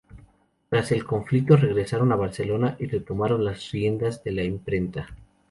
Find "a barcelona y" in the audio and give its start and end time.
2.11-2.87